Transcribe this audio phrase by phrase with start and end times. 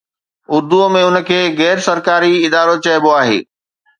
[0.53, 3.39] اردوءَ ۾ انهن کي غير سرڪاري ادارو چئبو آهي.